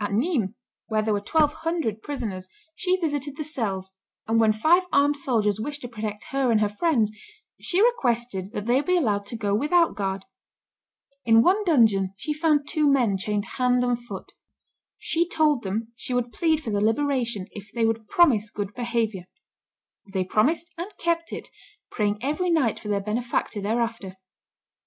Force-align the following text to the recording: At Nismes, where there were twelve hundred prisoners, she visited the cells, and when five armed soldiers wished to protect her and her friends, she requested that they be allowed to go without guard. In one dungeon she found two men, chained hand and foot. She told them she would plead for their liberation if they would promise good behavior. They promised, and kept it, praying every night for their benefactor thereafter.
At 0.00 0.12
Nismes, 0.12 0.54
where 0.86 1.02
there 1.02 1.12
were 1.12 1.20
twelve 1.20 1.52
hundred 1.52 2.00
prisoners, 2.00 2.48
she 2.74 2.96
visited 2.96 3.36
the 3.36 3.44
cells, 3.44 3.92
and 4.26 4.40
when 4.40 4.50
five 4.54 4.84
armed 4.94 5.18
soldiers 5.18 5.60
wished 5.60 5.82
to 5.82 5.88
protect 5.88 6.28
her 6.32 6.50
and 6.50 6.62
her 6.62 6.70
friends, 6.70 7.12
she 7.60 7.82
requested 7.84 8.50
that 8.52 8.64
they 8.64 8.80
be 8.80 8.96
allowed 8.96 9.26
to 9.26 9.36
go 9.36 9.54
without 9.54 9.94
guard. 9.94 10.24
In 11.26 11.42
one 11.42 11.64
dungeon 11.64 12.14
she 12.16 12.32
found 12.32 12.66
two 12.66 12.90
men, 12.90 13.18
chained 13.18 13.44
hand 13.58 13.84
and 13.84 14.02
foot. 14.02 14.32
She 14.96 15.28
told 15.28 15.64
them 15.64 15.92
she 15.94 16.14
would 16.14 16.32
plead 16.32 16.62
for 16.62 16.70
their 16.70 16.80
liberation 16.80 17.46
if 17.50 17.70
they 17.70 17.84
would 17.84 18.08
promise 18.08 18.48
good 18.48 18.72
behavior. 18.72 19.26
They 20.10 20.24
promised, 20.24 20.72
and 20.78 20.96
kept 20.96 21.30
it, 21.30 21.48
praying 21.90 22.20
every 22.22 22.48
night 22.48 22.80
for 22.80 22.88
their 22.88 23.02
benefactor 23.02 23.60
thereafter. 23.60 24.14